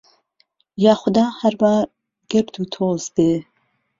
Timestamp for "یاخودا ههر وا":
0.83-1.75